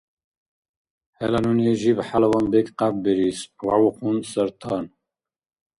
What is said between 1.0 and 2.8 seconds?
—ХӀела нуни жибхӀялаван бекӀ